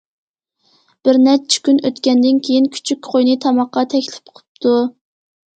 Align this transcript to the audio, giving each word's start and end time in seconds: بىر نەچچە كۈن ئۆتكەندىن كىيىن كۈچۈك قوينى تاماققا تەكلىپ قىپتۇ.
بىر 1.07 1.19
نەچچە 1.25 1.59
كۈن 1.67 1.81
ئۆتكەندىن 1.89 2.39
كىيىن 2.47 2.71
كۈچۈك 2.79 3.11
قوينى 3.13 3.37
تاماققا 3.45 3.85
تەكلىپ 3.93 4.35
قىپتۇ. 4.41 4.75